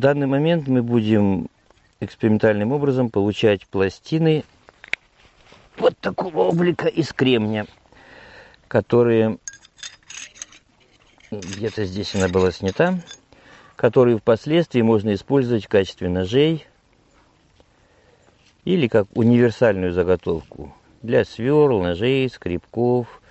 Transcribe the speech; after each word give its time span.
данный 0.00 0.26
момент 0.26 0.66
мы 0.66 0.82
будем 0.82 1.48
экспериментальным 2.00 2.72
образом 2.72 3.10
получать 3.10 3.66
пластины 3.66 4.44
вот 5.76 5.96
такого 5.98 6.38
облика 6.38 6.88
из 6.88 7.12
кремня, 7.12 7.66
которые 8.66 9.38
где-то 11.30 11.84
здесь 11.84 12.14
она 12.14 12.28
была 12.28 12.50
снята, 12.50 13.00
которые 13.76 14.18
впоследствии 14.18 14.80
можно 14.80 15.14
использовать 15.14 15.66
в 15.66 15.68
качестве 15.68 16.08
ножей 16.08 16.66
или 18.64 18.88
как 18.88 19.06
универсальную 19.14 19.92
заготовку 19.92 20.74
для 21.02 21.24
сверл, 21.24 21.82
ножей, 21.82 22.28
скребков. 22.28 23.22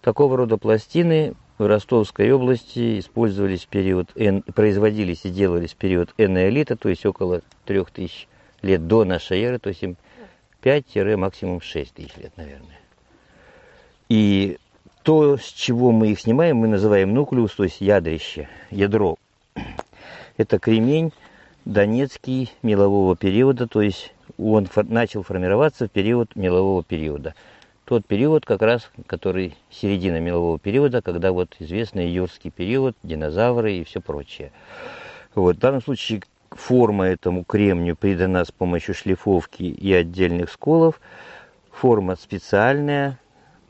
Такого 0.00 0.36
рода 0.36 0.58
пластины 0.58 1.34
в 1.60 1.66
Ростовской 1.66 2.32
области 2.32 2.98
использовались 2.98 3.64
в 3.64 3.68
период, 3.68 4.08
производились 4.54 5.20
и 5.24 5.28
делались 5.28 5.72
в 5.72 5.76
период 5.76 6.14
энеолита, 6.16 6.74
то 6.74 6.88
есть 6.88 7.04
около 7.04 7.42
3000 7.66 8.28
лет 8.62 8.86
до 8.86 9.04
нашей 9.04 9.42
эры, 9.42 9.58
то 9.58 9.68
есть 9.68 9.82
им 9.82 9.96
5 10.62 10.86
максимум 11.18 11.60
6 11.60 11.92
тысяч 11.92 12.16
лет, 12.16 12.32
наверное. 12.38 12.80
И 14.08 14.56
то, 15.02 15.36
с 15.36 15.44
чего 15.44 15.92
мы 15.92 16.12
их 16.12 16.20
снимаем, 16.20 16.56
мы 16.56 16.66
называем 16.66 17.12
нуклеус, 17.12 17.52
то 17.52 17.64
есть 17.64 17.82
ядрище, 17.82 18.48
ядро. 18.70 19.18
Это 20.38 20.58
кремень 20.58 21.12
донецкий 21.66 22.50
мелового 22.62 23.16
периода, 23.16 23.66
то 23.66 23.82
есть 23.82 24.14
он 24.38 24.66
начал 24.88 25.22
формироваться 25.22 25.88
в 25.88 25.90
период 25.90 26.34
мелового 26.36 26.82
периода. 26.82 27.34
Тот 27.90 28.06
период, 28.06 28.46
как 28.46 28.62
раз, 28.62 28.88
который 29.08 29.56
середина 29.68 30.20
мелового 30.20 30.60
периода, 30.60 31.02
когда 31.02 31.32
вот 31.32 31.56
известный 31.58 32.08
юрский 32.08 32.52
период, 32.52 32.96
динозавры 33.02 33.72
и 33.72 33.82
все 33.82 34.00
прочее. 34.00 34.52
Вот, 35.34 35.56
в 35.56 35.58
данном 35.58 35.82
случае 35.82 36.22
форма 36.50 37.06
этому 37.06 37.42
кремнию 37.42 37.96
придана 37.96 38.44
с 38.44 38.52
помощью 38.52 38.94
шлифовки 38.94 39.64
и 39.64 39.92
отдельных 39.92 40.52
сколов. 40.52 41.00
Форма 41.72 42.14
специальная, 42.14 43.18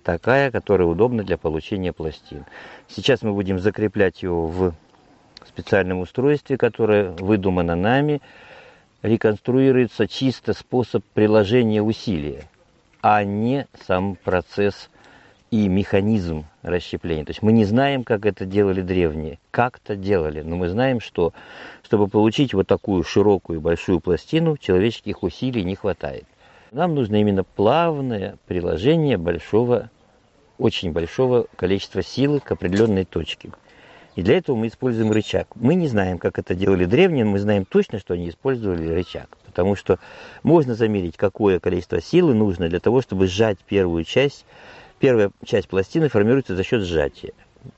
такая, 0.02 0.50
которая 0.50 0.86
удобна 0.86 1.24
для 1.24 1.38
получения 1.38 1.94
пластин. 1.94 2.44
Сейчас 2.88 3.22
мы 3.22 3.32
будем 3.32 3.58
закреплять 3.58 4.22
его 4.22 4.48
в 4.48 4.74
специальном 5.48 6.00
устройстве, 6.00 6.58
которое 6.58 7.12
выдумано 7.12 7.74
нами. 7.74 8.20
Реконструируется 9.00 10.06
чисто 10.06 10.52
способ 10.52 11.02
приложения 11.14 11.80
усилия, 11.80 12.49
а 13.02 13.24
не 13.24 13.66
сам 13.86 14.16
процесс 14.16 14.90
и 15.50 15.68
механизм 15.68 16.44
расщепления. 16.62 17.24
То 17.24 17.30
есть 17.30 17.42
мы 17.42 17.52
не 17.52 17.64
знаем, 17.64 18.04
как 18.04 18.24
это 18.24 18.44
делали 18.44 18.82
древние. 18.82 19.38
Как-то 19.50 19.96
делали, 19.96 20.42
но 20.42 20.56
мы 20.56 20.68
знаем, 20.68 21.00
что 21.00 21.32
чтобы 21.82 22.06
получить 22.06 22.54
вот 22.54 22.68
такую 22.68 23.02
широкую 23.02 23.60
большую 23.60 24.00
пластину, 24.00 24.56
человеческих 24.56 25.22
усилий 25.22 25.64
не 25.64 25.74
хватает. 25.74 26.24
Нам 26.70 26.94
нужно 26.94 27.16
именно 27.16 27.42
плавное 27.42 28.36
приложение 28.46 29.16
большого, 29.16 29.90
очень 30.58 30.92
большого 30.92 31.46
количества 31.56 32.02
силы 32.02 32.38
к 32.38 32.52
определенной 32.52 33.04
точке. 33.04 33.50
И 34.20 34.22
для 34.22 34.36
этого 34.36 34.54
мы 34.54 34.66
используем 34.66 35.12
рычаг. 35.12 35.48
Мы 35.54 35.74
не 35.74 35.88
знаем, 35.88 36.18
как 36.18 36.38
это 36.38 36.54
делали 36.54 36.84
древние, 36.84 37.24
но 37.24 37.30
мы 37.30 37.38
знаем 37.38 37.64
точно, 37.64 37.98
что 37.98 38.12
они 38.12 38.28
использовали 38.28 38.86
рычаг. 38.86 39.30
Потому 39.46 39.76
что 39.76 39.98
можно 40.42 40.74
замерить, 40.74 41.16
какое 41.16 41.58
количество 41.58 42.02
силы 42.02 42.34
нужно 42.34 42.68
для 42.68 42.80
того, 42.80 43.00
чтобы 43.00 43.28
сжать 43.28 43.56
первую 43.60 44.04
часть. 44.04 44.44
Первая 44.98 45.30
часть 45.46 45.68
пластины 45.68 46.10
формируется 46.10 46.54
за 46.54 46.64
счет 46.64 46.82
сжатия. 46.82 47.32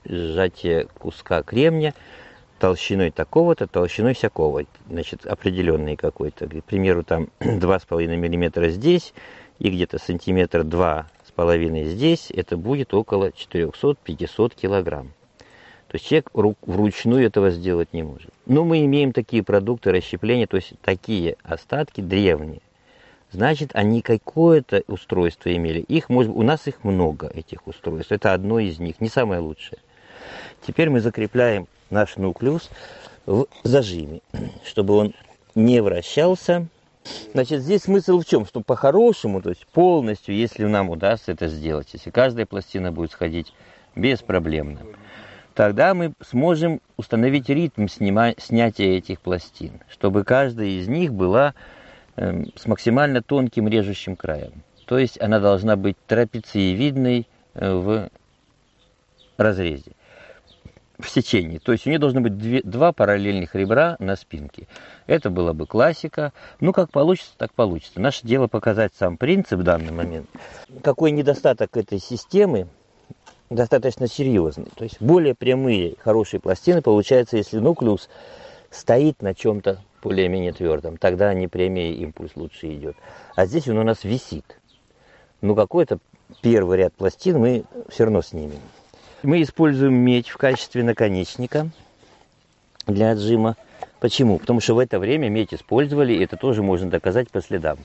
Сжатие 0.04 0.88
куска 0.98 1.44
кремня– 1.44 1.94
толщиной 2.58 3.12
такого-то, 3.12 3.68
толщиной 3.68 4.14
всякого, 4.14 4.64
значит, 4.90 5.24
определенный 5.24 5.94
какой-то. 5.94 6.48
К 6.48 6.64
примеру, 6.64 7.04
там 7.04 7.28
2,5 7.38 8.16
мм 8.16 8.68
здесь 8.68 9.14
и 9.60 9.70
где-то 9.70 9.98
сантиметр 9.98 10.64
два 10.64 11.06
с 11.24 11.30
половиной 11.30 11.84
здесь, 11.84 12.32
это 12.34 12.56
будет 12.56 12.94
около 12.94 13.28
400-500 13.28 14.56
килограмм. 14.56 15.12
То 15.92 15.96
есть 15.96 16.06
человек 16.06 16.30
вручную 16.62 17.26
этого 17.26 17.50
сделать 17.50 17.92
не 17.92 18.02
может. 18.02 18.30
Но 18.46 18.64
мы 18.64 18.82
имеем 18.86 19.12
такие 19.12 19.42
продукты 19.42 19.92
расщепления, 19.92 20.46
то 20.46 20.56
есть 20.56 20.72
такие 20.80 21.36
остатки 21.42 22.00
древние. 22.00 22.62
Значит, 23.30 23.72
они 23.74 24.00
какое-то 24.00 24.84
устройство 24.86 25.54
имели. 25.54 25.80
Их, 25.80 26.08
может, 26.08 26.32
у 26.34 26.40
нас 26.40 26.66
их 26.66 26.82
много, 26.82 27.28
этих 27.34 27.66
устройств. 27.66 28.10
Это 28.10 28.32
одно 28.32 28.58
из 28.58 28.78
них, 28.78 29.02
не 29.02 29.10
самое 29.10 29.42
лучшее. 29.42 29.80
Теперь 30.66 30.88
мы 30.88 31.00
закрепляем 31.00 31.68
наш 31.90 32.16
нуклеус 32.16 32.70
в 33.26 33.46
зажиме, 33.62 34.22
чтобы 34.64 34.94
он 34.94 35.14
не 35.54 35.82
вращался. 35.82 36.68
Значит, 37.34 37.60
здесь 37.60 37.82
смысл 37.82 38.20
в 38.20 38.24
чем? 38.24 38.46
Что 38.46 38.62
по-хорошему, 38.62 39.42
то 39.42 39.50
есть 39.50 39.66
полностью, 39.66 40.34
если 40.34 40.64
нам 40.64 40.88
удастся 40.88 41.32
это 41.32 41.48
сделать, 41.48 41.88
если 41.92 42.08
каждая 42.08 42.46
пластина 42.46 42.92
будет 42.92 43.12
сходить 43.12 43.52
беспроблемно, 43.94 44.80
тогда 45.54 45.94
мы 45.94 46.12
сможем 46.20 46.80
установить 46.96 47.48
ритм 47.48 47.86
снима, 47.88 48.34
снятия 48.38 48.98
этих 48.98 49.20
пластин, 49.20 49.80
чтобы 49.88 50.24
каждая 50.24 50.68
из 50.68 50.88
них 50.88 51.12
была 51.12 51.54
э, 52.16 52.44
с 52.56 52.66
максимально 52.66 53.22
тонким 53.22 53.68
режущим 53.68 54.16
краем. 54.16 54.62
То 54.86 54.98
есть 54.98 55.20
она 55.20 55.40
должна 55.40 55.76
быть 55.76 55.96
трапециевидной 56.06 57.26
э, 57.54 57.72
в 57.72 58.10
разрезе 59.36 59.92
в 60.98 61.08
сечении. 61.08 61.58
То 61.58 61.72
есть 61.72 61.86
у 61.86 61.90
нее 61.90 61.98
должны 61.98 62.20
быть 62.20 62.38
две, 62.38 62.62
два 62.62 62.92
параллельных 62.92 63.54
ребра 63.54 63.96
на 63.98 64.16
спинке. 64.16 64.68
Это 65.06 65.30
была 65.30 65.52
бы 65.52 65.66
классика. 65.66 66.32
Ну, 66.60 66.72
как 66.72 66.90
получится, 66.90 67.32
так 67.36 67.52
получится. 67.52 68.00
Наше 68.00 68.26
дело 68.26 68.46
показать 68.46 68.92
сам 68.98 69.16
принцип 69.16 69.58
в 69.58 69.62
данный 69.62 69.92
момент. 69.92 70.28
Какой 70.82 71.10
недостаток 71.10 71.76
этой 71.76 71.98
системы, 71.98 72.68
достаточно 73.54 74.06
серьезный. 74.06 74.68
То 74.74 74.84
есть 74.84 75.00
более 75.00 75.34
прямые, 75.34 75.94
хорошие 75.98 76.40
пластины 76.40 76.82
получается, 76.82 77.36
если 77.36 77.58
нуклеус 77.58 78.08
стоит 78.70 79.22
на 79.22 79.34
чем-то 79.34 79.80
более-менее 80.02 80.52
твердом. 80.52 80.96
Тогда 80.96 81.32
не 81.34 81.48
прямее 81.48 81.94
импульс 81.94 82.32
лучше 82.34 82.72
идет. 82.74 82.96
А 83.36 83.46
здесь 83.46 83.68
он 83.68 83.78
у 83.78 83.84
нас 83.84 84.04
висит. 84.04 84.58
Ну, 85.40 85.54
какой-то 85.54 85.98
первый 86.40 86.78
ряд 86.78 86.94
пластин 86.94 87.38
мы 87.38 87.64
все 87.88 88.04
равно 88.04 88.22
снимем. 88.22 88.60
Мы 89.22 89.42
используем 89.42 89.94
медь 89.94 90.28
в 90.28 90.36
качестве 90.36 90.82
наконечника 90.82 91.68
для 92.86 93.12
отжима. 93.12 93.56
Почему? 94.00 94.38
Потому 94.38 94.60
что 94.60 94.74
в 94.74 94.78
это 94.80 94.98
время 94.98 95.28
медь 95.28 95.54
использовали, 95.54 96.12
и 96.12 96.24
это 96.24 96.36
тоже 96.36 96.62
можно 96.62 96.90
доказать 96.90 97.30
по 97.30 97.40
следам. 97.40 97.78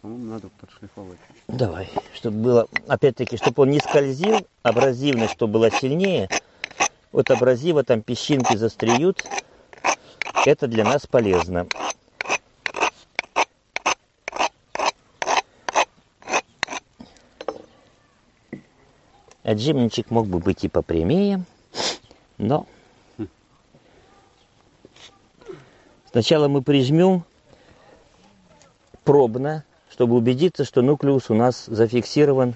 По-моему, 0.00 0.30
надо 0.30 0.48
подшлифовать. 0.60 1.18
Давай, 1.48 1.90
чтобы 2.14 2.36
было, 2.38 2.68
опять-таки, 2.86 3.36
чтобы 3.36 3.62
он 3.62 3.70
не 3.70 3.80
скользил, 3.80 4.46
абразивность, 4.62 5.32
чтобы 5.32 5.54
была 5.54 5.70
сильнее. 5.70 6.28
Вот 7.10 7.30
абразива 7.30 7.82
там 7.82 8.02
песчинки 8.02 8.56
застреют, 8.56 9.26
это 10.46 10.68
для 10.68 10.84
нас 10.84 11.06
полезно. 11.06 11.66
Отжимничек 19.42 20.10
мог 20.10 20.26
бы 20.26 20.38
быть 20.38 20.64
и 20.64 20.68
попрямее, 20.68 21.44
но 22.38 22.66
сначала 26.10 26.48
мы 26.48 26.62
прижмем 26.62 27.24
пробно, 29.04 29.64
чтобы 29.90 30.16
убедиться, 30.16 30.64
что 30.64 30.82
нуклеус 30.82 31.30
у 31.30 31.34
нас 31.34 31.66
зафиксирован. 31.66 32.54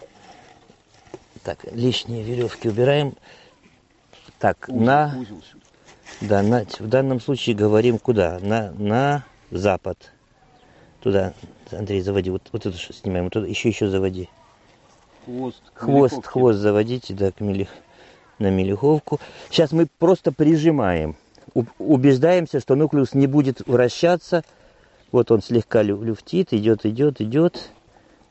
Так, 1.44 1.58
лишние 1.72 2.22
веревки 2.22 2.68
убираем. 2.68 3.14
Так, 4.38 4.66
узел, 4.68 4.80
на, 4.80 5.16
узел 5.18 5.42
да, 6.20 6.42
на, 6.42 6.64
в 6.64 6.88
данном 6.88 7.20
случае 7.20 7.56
говорим 7.56 7.98
куда? 7.98 8.38
На, 8.40 8.72
на 8.72 9.24
запад. 9.50 10.12
Туда, 11.00 11.32
Андрей, 11.70 12.00
заводи. 12.00 12.30
Вот, 12.30 12.42
вот 12.52 12.66
это 12.66 12.76
снимаем. 12.76 13.24
Вот 13.24 13.32
туда, 13.32 13.46
еще, 13.46 13.68
еще 13.68 13.88
заводи 13.88 14.28
хвост. 15.28 15.62
Хвост, 15.74 16.26
хвост 16.26 16.58
заводите, 16.58 17.14
да, 17.14 17.30
к 17.32 17.40
мелих, 17.40 17.68
на 18.38 18.50
мелиховку. 18.50 19.20
Сейчас 19.50 19.72
мы 19.72 19.86
просто 19.98 20.32
прижимаем. 20.32 21.16
убеждаемся, 21.78 22.60
что 22.60 22.74
нуклеус 22.74 23.14
не 23.14 23.26
будет 23.26 23.66
вращаться. 23.66 24.44
Вот 25.10 25.30
он 25.30 25.42
слегка 25.42 25.82
люфтит, 25.82 26.52
идет, 26.52 26.84
идет, 26.84 27.20
идет. 27.20 27.70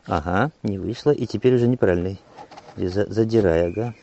Ага, 0.05 0.51
не 0.63 0.77
вышло. 0.77 1.11
И 1.11 1.25
теперь 1.25 1.55
уже 1.55 1.67
неправильный. 1.67 2.19
Задирая, 2.75 3.69
ага. 3.69 3.93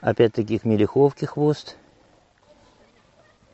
Опять-таки 0.00 0.58
к 0.58 0.64
мелиховке 0.64 1.26
хвост. 1.26 1.76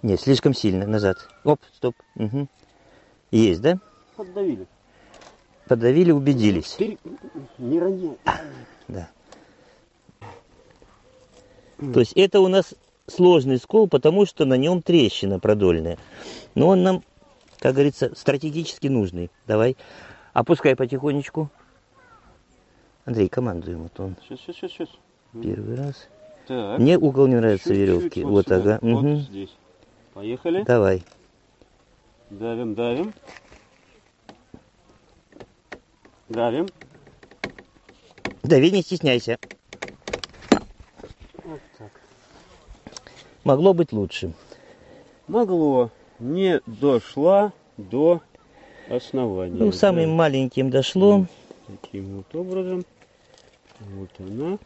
Нет, 0.03 0.21
слишком 0.21 0.53
сильно, 0.53 0.87
назад. 0.87 1.17
Оп, 1.45 1.61
стоп. 1.75 1.95
Угу. 2.17 2.49
Есть, 3.31 3.63
да? 3.63 3.79
Поддавили 4.17 4.67
подавили, 5.67 6.11
убедились. 6.13 6.77
Не 7.59 7.79
рони. 7.81 8.17
Да. 8.89 9.09
То 11.93 12.01
есть 12.01 12.13
это 12.15 12.41
у 12.41 12.49
нас 12.49 12.75
сложный 13.07 13.59
скол, 13.59 13.89
потому 13.89 14.27
что 14.27 14.45
на 14.45 14.55
нем 14.55 14.83
трещина 14.83 15.39
продольная. 15.39 15.99
Но 16.55 16.69
он 16.69 16.83
нам, 16.83 17.03
как 17.65 17.73
говорится, 17.73 18.15
стратегически 18.15 18.89
нужный. 18.89 19.31
Давай, 19.47 19.79
опускай 20.35 20.77
потихонечку. 20.77 21.49
Андрей, 23.07 23.31
командуй 23.31 23.73
ему, 23.73 23.89
то 23.89 24.05
он 24.05 24.17
Сейчас, 24.23 24.41
сейчас, 24.41 24.57
сейчас, 24.57 24.71
сейчас. 24.71 24.89
первый 25.43 25.75
раз. 25.75 26.09
Так. 26.47 26.79
Мне 26.79 26.99
угол 26.99 27.27
не 27.27 27.37
нравится 27.37 27.71
чуть-чуть 27.71 27.89
веревки. 27.89 28.23
Вот, 28.23 28.31
Вот, 28.33 28.45
сюда, 28.45 28.57
ага. 28.77 28.79
вот 28.83 29.03
мгм. 29.03 29.17
здесь. 29.17 29.57
Поехали. 30.13 30.63
Давай. 30.65 31.05
Давим, 32.29 32.75
давим. 32.75 33.15
Давим. 36.29 36.67
Дави, 38.43 38.71
не 38.73 38.83
стесняйся. 38.83 39.39
Вот 41.43 41.61
так. 41.79 41.91
Могло 43.43 43.73
быть 43.73 43.93
лучше. 43.93 44.35
Могло. 45.29 45.91
Не 46.19 46.61
дошла 46.67 47.53
до 47.77 48.23
основания. 48.89 49.57
Ну, 49.57 49.73
самым 49.73 50.11
Да, 50.11 50.15
маленьким 50.15 50.71
дошло. 50.71 51.27
Таким 51.67 52.17
вот 52.17 52.35
образом. 52.35 52.85
Вот 53.81 54.11
она. 54.19 54.59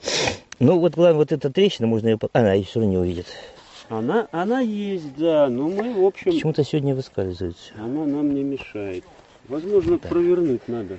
Ну, 0.59 0.79
вот 0.81 0.95
главное, 0.95 1.19
вот 1.19 1.33
эта 1.33 1.51
трещина, 1.51 1.87
можно 1.87 2.09
ее... 2.09 2.19
Она 2.33 2.53
ее 2.53 2.65
все 2.65 2.81
равно 2.81 2.91
не 2.93 2.99
увидит. 2.99 3.27
Она, 3.89 4.29
она 4.33 4.61
есть, 4.61 5.17
да. 5.17 5.49
Но 5.49 5.69
мы, 5.69 5.95
в 5.95 6.05
общем, 6.05 6.33
Почему-то 6.33 6.65
сегодня 6.65 6.95
выскальзывает 6.95 7.57
она 7.77 8.05
нам 8.05 8.35
не 8.35 8.43
мешает. 8.43 9.05
Возможно, 9.49 9.99
провернуть 9.99 10.69
надо. 10.69 10.99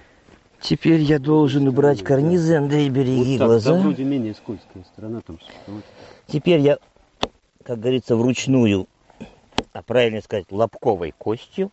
Теперь 0.62 1.02
я 1.02 1.20
должен 1.20 1.68
убрать 1.68 2.04
карнизы, 2.04 2.56
Андрей, 2.56 2.90
береги 2.90 3.34
вот 3.34 3.40
так, 3.40 3.48
глаза. 3.48 3.74
да, 3.76 3.80
вроде 3.80 4.04
менее 4.04 4.34
скользкая 4.34 4.84
сторона 4.92 5.22
там. 5.22 5.40
вот. 5.68 5.84
Теперь 6.28 6.60
я, 6.60 6.80
как 7.64 7.80
говорится, 7.80 8.16
вручную, 8.16 8.88
а 9.74 9.82
правильно 9.82 10.22
сказать, 10.22 10.46
лобковой 10.52 11.14
костью, 11.18 11.72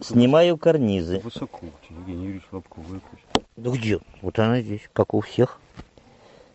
снимаю 0.00 0.56
карнизы. 0.58 1.20
Высоко, 1.20 1.60
у 1.66 1.86
тебя, 1.86 1.98
Евгений 1.98 2.24
Юрьевич, 2.24 2.44
лобковая 2.52 3.00
кость. 3.00 3.46
Да 3.56 3.70
где? 3.70 4.00
Вот 4.22 4.38
она 4.38 4.60
здесь, 4.60 4.88
как 4.92 5.14
у 5.14 5.20
всех. 5.20 5.60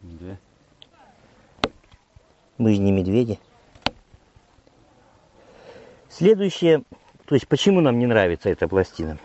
Да. 0.02 0.38
Мы 2.58 2.74
же 2.74 2.80
не 2.80 2.92
медведи. 2.92 3.40
Следующее, 6.10 6.84
то 7.26 7.36
есть 7.36 7.48
почему 7.48 7.80
нам 7.80 8.00
не 8.00 8.06
нравится 8.06 8.50
эта 8.50 8.68
пластина? 8.68 9.18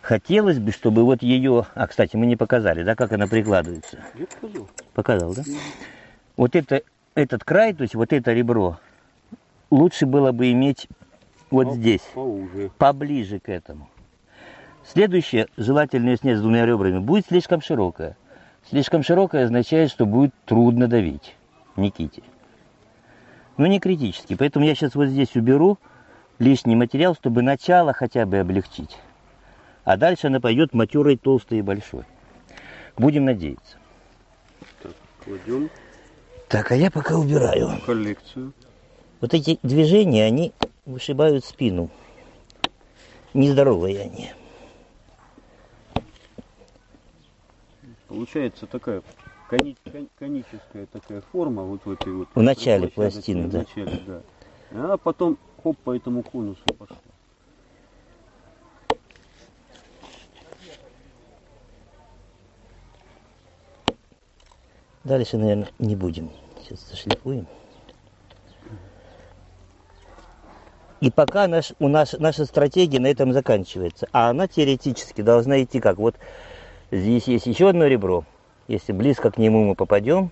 Хотелось 0.00 0.58
бы, 0.58 0.72
чтобы 0.72 1.04
вот 1.04 1.22
ее, 1.22 1.66
а, 1.74 1.86
кстати, 1.86 2.16
мы 2.16 2.26
не 2.26 2.34
показали, 2.34 2.82
да, 2.82 2.96
как 2.96 3.12
она 3.12 3.26
прикладывается. 3.26 4.02
Я 4.14 4.26
показал. 4.26 4.68
Показал, 4.94 5.34
да? 5.34 5.42
Вот 6.36 6.56
это, 6.56 6.82
этот 7.14 7.44
край, 7.44 7.74
то 7.74 7.82
есть 7.82 7.94
вот 7.94 8.12
это 8.12 8.32
ребро, 8.32 8.80
лучше 9.70 10.06
было 10.06 10.32
бы 10.32 10.50
иметь 10.52 10.88
вот 11.50 11.68
По- 11.68 11.74
здесь, 11.74 12.02
Поуже. 12.14 12.70
поближе 12.78 13.38
к 13.40 13.48
этому. 13.48 13.88
Следующее, 14.84 15.46
желательно 15.56 16.16
снять 16.16 16.38
с 16.38 16.40
двумя 16.40 16.66
ребрами, 16.66 16.98
будет 16.98 17.26
слишком 17.26 17.60
широкая. 17.60 18.16
Слишком 18.68 19.02
широкая 19.02 19.44
означает, 19.44 19.90
что 19.90 20.06
будет 20.06 20.34
трудно 20.44 20.86
давить 20.86 21.36
Никите. 21.76 22.22
Но 23.56 23.66
не 23.66 23.78
критически, 23.80 24.34
поэтому 24.34 24.64
я 24.64 24.74
сейчас 24.74 24.94
вот 24.94 25.06
здесь 25.08 25.34
уберу 25.34 25.78
лишний 26.38 26.76
материал, 26.76 27.14
чтобы 27.14 27.42
начало 27.42 27.92
хотя 27.92 28.26
бы 28.26 28.38
облегчить. 28.38 28.96
А 29.84 29.96
дальше 29.96 30.28
она 30.28 30.40
пойдет 30.40 30.72
матерой, 30.72 31.16
толстой 31.16 31.58
и 31.58 31.62
большой. 31.62 32.04
Будем 32.96 33.24
надеяться. 33.24 33.76
Так, 34.82 34.92
кладем 35.24 35.70
Так, 36.48 36.70
а 36.70 36.76
я 36.76 36.90
пока 36.90 37.16
убираю. 37.16 37.70
коллекцию. 37.84 38.52
Вот 39.20 39.34
эти 39.34 39.58
движения, 39.62 40.24
они 40.24 40.52
вышибают 40.86 41.44
спину. 41.44 41.90
Нездоровые 43.34 44.00
они. 44.00 44.32
Получается 48.08 48.66
такая 48.66 49.02
кони- 49.48 49.76
кон- 49.84 50.08
коническая 50.18 50.86
такая 50.86 51.20
форма 51.32 51.62
вот 51.62 51.84
в 51.84 51.90
этой 51.92 52.12
вот. 52.12 52.28
В 52.34 52.42
начале 52.42 52.88
пластины, 52.88 53.46
в 53.46 53.50
да. 53.50 53.58
начале, 53.58 54.00
да. 54.06 54.22
А 54.72 54.96
потом 54.96 55.38
хоп 55.62 55.76
по 55.78 55.94
этому 55.94 56.22
конусу 56.22 56.62
пошла. 56.78 56.96
Дальше, 65.04 65.38
наверное, 65.38 65.68
не 65.78 65.94
будем. 65.94 66.30
Сейчас 66.62 66.88
зашлифуем. 66.88 67.46
И 71.00 71.10
пока 71.10 71.48
наш, 71.48 71.72
у 71.78 71.88
нас, 71.88 72.14
наша 72.18 72.44
стратегия 72.44 73.00
на 73.00 73.06
этом 73.06 73.32
заканчивается. 73.32 74.06
А 74.12 74.28
она 74.28 74.46
теоретически 74.46 75.22
должна 75.22 75.62
идти 75.62 75.80
как? 75.80 75.96
Вот 75.96 76.16
здесь 76.90 77.26
есть 77.26 77.46
еще 77.46 77.70
одно 77.70 77.86
ребро. 77.86 78.24
Если 78.68 78.92
близко 78.92 79.30
к 79.30 79.38
нему 79.38 79.64
мы 79.64 79.74
попадем, 79.74 80.30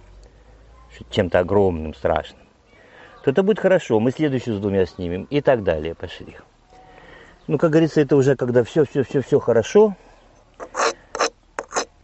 чем-то 1.10 1.40
огромным, 1.40 1.94
страшным, 1.94 2.42
то 3.24 3.30
это 3.30 3.42
будет 3.42 3.58
хорошо. 3.58 3.98
Мы 3.98 4.10
следующую 4.10 4.56
с 4.56 4.60
двумя 4.60 4.84
снимем 4.84 5.24
и 5.30 5.40
так 5.40 5.64
далее 5.64 5.94
пошли. 5.94 6.36
Ну, 7.46 7.56
как 7.56 7.70
говорится, 7.70 8.02
это 8.02 8.14
уже 8.14 8.36
когда 8.36 8.62
все-все-все-все 8.62 9.40
хорошо. 9.40 9.96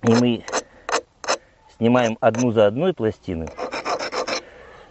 И 0.03 0.13
мы 0.15 0.45
снимаем 1.77 2.17
одну 2.21 2.51
за 2.51 2.67
одной 2.67 2.95
пластины. 2.95 3.49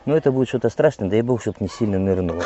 Но 0.05 0.15
это 0.15 0.31
будет 0.31 0.49
что-то 0.49 0.69
страшное, 0.69 1.09
дай 1.09 1.21
бог, 1.21 1.41
чтобы 1.41 1.57
не 1.61 1.69
сильно 1.69 1.97
нырнуло. 1.97 2.43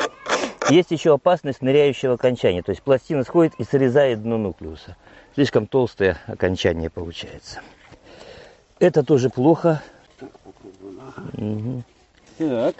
Есть 0.69 0.91
еще 0.91 1.13
опасность 1.13 1.61
ныряющего 1.61 2.13
окончания. 2.15 2.61
То 2.61 2.71
есть 2.71 2.81
пластина 2.81 3.23
сходит 3.23 3.53
и 3.57 3.63
срезает 3.63 4.21
дно 4.23 4.37
нуклеуса. 4.37 4.97
Слишком 5.33 5.67
толстое 5.67 6.17
окончание 6.27 6.89
получается. 6.89 7.61
Это 8.79 9.03
тоже 9.03 9.29
плохо. 9.29 9.81
Так, 12.37 12.75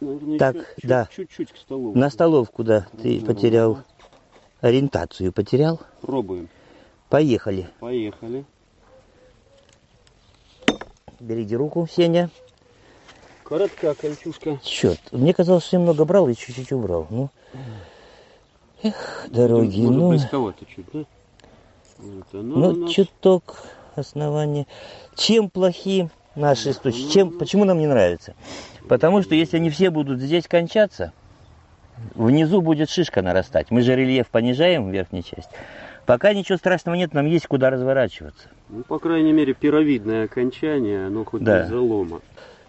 наверное, 0.00 0.38
Так, 0.38 0.56
еще 0.76 0.88
да. 0.88 1.08
чуть-чуть 1.14 1.52
к 1.52 1.56
столу. 1.56 1.94
На 1.94 2.10
столовку, 2.10 2.64
да, 2.64 2.86
ты 3.02 3.20
потерял 3.20 3.82
ориентацию, 4.60 5.32
потерял. 5.32 5.80
Пробуем. 6.00 6.48
Поехали. 7.08 7.68
Поехали. 7.80 8.44
Береги 11.20 11.54
руку, 11.56 11.86
Сеня. 11.90 12.30
Коротка 13.44 13.94
кольчушка. 13.94 14.58
Черт, 14.62 15.00
мне 15.12 15.34
казалось, 15.34 15.64
что 15.64 15.76
я 15.76 15.80
много 15.82 16.04
брал 16.04 16.28
и 16.28 16.34
чуть-чуть 16.34 16.72
убрал. 16.72 17.06
Ну, 17.10 17.30
эх, 18.82 19.26
дороги, 19.28 19.80
Может, 19.80 19.96
ну, 19.98 20.10
близковато 20.10 20.64
чуть, 20.64 20.86
да? 20.92 21.04
Вот 21.98 22.26
ну, 22.32 22.72
нас. 22.76 22.90
чуток 22.90 23.56
основания. 23.94 24.66
Чем 25.16 25.50
плохи 25.50 26.08
наши 26.34 26.72
стучи? 26.72 27.10
Чем, 27.10 27.38
почему 27.38 27.64
нам 27.64 27.78
не 27.78 27.86
нравится? 27.86 28.34
Потому 28.88 29.22
что 29.22 29.34
если 29.34 29.58
они 29.58 29.70
все 29.70 29.90
будут 29.90 30.20
здесь 30.20 30.48
кончаться, 30.48 31.12
внизу 32.14 32.60
будет 32.60 32.90
шишка 32.90 33.22
нарастать. 33.22 33.70
Мы 33.70 33.82
же 33.82 33.94
рельеф 33.94 34.28
понижаем 34.28 34.88
в 34.88 34.92
верхней 34.92 35.22
части. 35.22 35.52
Пока 36.06 36.32
ничего 36.34 36.58
страшного 36.58 36.96
нет, 36.96 37.14
нам 37.14 37.26
есть 37.26 37.46
куда 37.46 37.70
разворачиваться. 37.70 38.48
Ну, 38.68 38.82
по 38.82 38.98
крайней 38.98 39.32
мере, 39.32 39.54
пировидное 39.54 40.24
окончание, 40.24 41.06
оно 41.06 41.24
хоть 41.24 41.44
Да. 41.44 41.62
без 41.62 41.68
залома. 41.68 42.20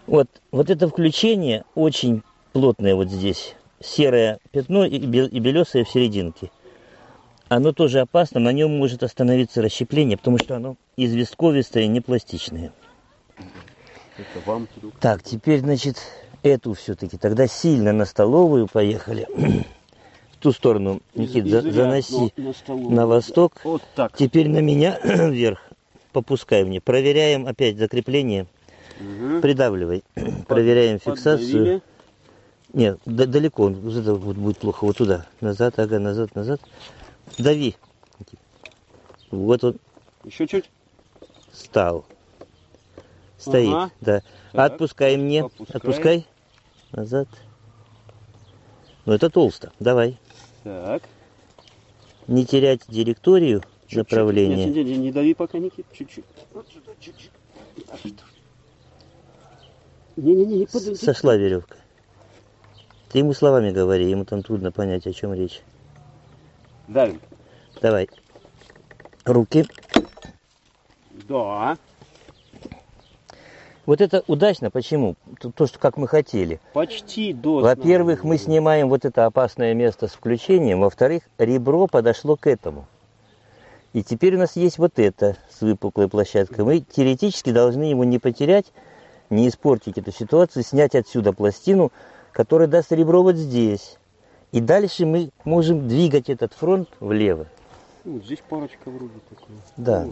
Вот, 0.06 0.28
вот 0.52 0.70
это 0.70 0.88
включение 0.88 1.64
очень 1.74 2.22
плотное 2.52 2.94
вот 2.94 3.08
здесь. 3.08 3.54
Серое 3.80 4.38
пятно 4.50 4.84
и, 4.84 4.98
бел- 4.98 5.28
и 5.28 5.38
белесое 5.40 5.84
в 5.84 5.88
серединке. 5.90 6.50
Оно 7.48 7.72
тоже 7.72 8.00
опасно, 8.00 8.40
на 8.40 8.52
нем 8.52 8.76
может 8.76 9.02
остановиться 9.02 9.62
расщепление, 9.62 10.16
потому 10.16 10.38
что 10.38 10.56
оно 10.56 10.76
известковистое, 10.96 11.86
не 11.86 12.00
пластичное. 12.00 12.72
Это 14.18 14.40
вам 14.46 14.68
друг. 14.76 14.94
Так, 15.00 15.22
теперь, 15.22 15.60
значит, 15.60 15.96
эту 16.42 16.72
все-таки. 16.74 17.18
Тогда 17.18 17.46
сильно 17.46 17.92
на 17.92 18.04
столовую 18.04 18.68
поехали. 18.68 19.26
В 20.32 20.36
ту 20.40 20.52
сторону, 20.52 21.00
Никит, 21.14 21.46
за- 21.46 21.62
заноси 21.70 22.32
на, 22.36 22.90
на 22.90 23.06
восток. 23.06 23.52
Вот 23.64 23.82
так. 23.94 24.16
Теперь 24.16 24.48
на 24.48 24.58
меня 24.58 24.98
вверх. 25.04 25.60
Попускай 26.12 26.64
мне. 26.64 26.80
Проверяем 26.80 27.46
опять 27.46 27.76
закрепление. 27.76 28.46
Мгм. 29.00 29.40
Придавливай. 29.40 30.04
Проверяем 30.48 30.98
фиксацию. 30.98 31.48
Поддавили. 31.48 31.82
Нет, 32.72 32.98
д- 33.06 33.26
далеко, 33.26 33.68
вот 33.68 33.94
это 33.94 34.14
вот 34.14 34.36
будет 34.36 34.58
плохо. 34.58 34.84
Вот 34.84 34.96
туда. 34.96 35.26
Назад, 35.40 35.78
ага, 35.78 35.98
назад, 35.98 36.34
назад. 36.34 36.60
Дави. 37.38 37.76
Вот 39.30 39.62
он 39.64 39.76
Еще 40.24 40.46
чуть. 40.46 40.70
стал. 41.52 42.04
Стоит, 43.38 43.68
Ага. 43.72 43.90
да. 44.00 44.22
Так, 44.52 44.72
Отпускай 44.72 45.16
мне. 45.16 45.42
попускай. 45.44 45.76
Отпускай. 45.76 46.26
Назад. 46.92 47.28
Ну 49.04 49.12
это 49.12 49.28
толсто. 49.30 49.72
Давай. 49.80 50.18
Так. 50.62 51.02
Не 52.26 52.46
терять 52.46 52.80
директорию 52.88 53.60
Чуть-чуть. 53.82 53.98
направления. 53.98 54.66
Нет, 54.66 54.74
не, 54.76 54.84
не, 54.84 54.96
не 54.96 55.12
дави 55.12 55.34
пока, 55.34 55.58
Никит. 55.58 55.86
Чуть-чуть. 55.92 56.24
Вот 56.52 56.66
сюда, 56.72 56.92
чуть-чуть. 57.00 57.30
Не-не-не, 60.16 60.58
не 60.58 60.66
подойди. 60.66 60.94
Сошла 60.96 61.36
веревка. 61.36 61.76
Ты 63.10 63.18
ему 63.18 63.32
словами 63.32 63.70
говори, 63.70 64.10
ему 64.10 64.24
там 64.24 64.42
трудно 64.42 64.72
понять, 64.72 65.06
о 65.06 65.12
чем 65.12 65.34
речь. 65.34 65.62
Давим. 66.88 67.20
Давай. 67.80 68.08
Руки. 69.24 69.66
Да. 71.28 71.76
Вот 73.86 74.00
это 74.00 74.24
удачно. 74.26 74.70
Почему? 74.70 75.16
То, 75.40 75.50
то, 75.50 75.66
что 75.66 75.78
как 75.78 75.96
мы 75.96 76.08
хотели. 76.08 76.60
Почти 76.72 77.32
до 77.32 77.60
Во-первых, 77.60 78.24
мы 78.24 78.38
снимаем 78.38 78.88
вот 78.88 79.04
это 79.04 79.26
опасное 79.26 79.74
место 79.74 80.08
с 80.08 80.12
включением. 80.12 80.80
Во-вторых, 80.80 81.22
ребро 81.38 81.86
подошло 81.86 82.36
к 82.36 82.46
этому. 82.46 82.86
И 83.92 84.02
теперь 84.02 84.34
у 84.34 84.38
нас 84.38 84.56
есть 84.56 84.78
вот 84.78 84.98
это 84.98 85.36
с 85.50 85.60
выпуклой 85.60 86.08
площадкой. 86.08 86.64
Мы 86.64 86.80
теоретически 86.80 87.52
должны 87.52 87.84
его 87.84 88.04
не 88.04 88.18
потерять, 88.18 88.66
не 89.30 89.48
испортить 89.48 89.98
эту 89.98 90.12
ситуацию, 90.12 90.62
снять 90.62 90.94
отсюда 90.94 91.32
пластину, 91.32 91.92
которая 92.32 92.68
даст 92.68 92.92
ребро 92.92 93.22
вот 93.22 93.36
здесь. 93.36 93.98
И 94.52 94.60
дальше 94.60 95.06
мы 95.06 95.30
можем 95.44 95.88
двигать 95.88 96.30
этот 96.30 96.52
фронт 96.52 96.88
влево. 97.00 97.46
Ну, 98.04 98.20
здесь 98.20 98.40
парочка 98.48 98.90
вроде 98.90 99.14
такая. 99.28 99.48
Да. 99.76 100.06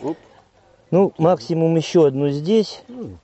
Вот. 0.00 0.16
Ну, 0.90 1.12
максимум 1.18 1.74
еще 1.76 2.06
одну 2.06 2.28
здесь. 2.30 2.82
Ну, 2.88 3.18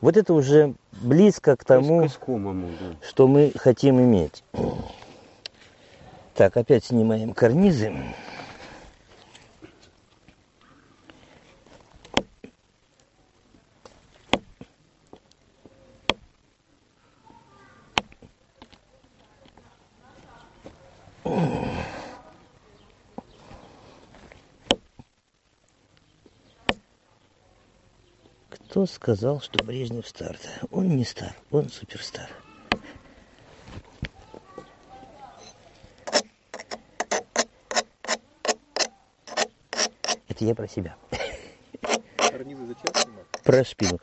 Вот 0.00 0.16
это 0.16 0.34
уже 0.34 0.74
близко 0.92 1.56
к 1.56 1.64
тому, 1.64 2.04
искомому, 2.06 2.68
да. 2.80 3.06
что 3.06 3.28
мы 3.28 3.52
хотим 3.56 4.00
иметь. 4.00 4.42
Так, 6.34 6.56
опять 6.56 6.84
снимаем 6.84 7.32
карнизы. 7.32 7.92
Кто 28.88 28.94
сказал, 28.94 29.40
что 29.42 29.62
Брежнев 29.62 30.08
стар? 30.08 30.38
Он 30.70 30.88
не 30.96 31.04
стар, 31.04 31.34
он 31.50 31.68
суперстар. 31.68 32.30
Это 40.26 40.44
я 40.44 40.54
про 40.54 40.66
себя. 40.66 40.96
Карнизы 42.16 42.66
зачем 42.66 42.94
снимать? 42.94 43.26
Про 43.44 43.64
спину. 43.64 43.98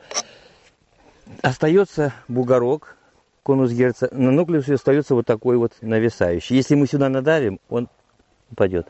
Остается 1.42 2.14
бугорок, 2.28 2.96
конус 3.42 3.72
герца. 3.72 4.08
На 4.12 4.30
нуклеусе 4.30 4.74
остается 4.74 5.16
вот 5.16 5.26
такой 5.26 5.56
вот 5.56 5.72
нависающий. 5.80 6.54
Если 6.54 6.76
мы 6.76 6.86
сюда 6.86 7.08
надавим, 7.08 7.58
он 7.68 7.88
упадет. 8.52 8.86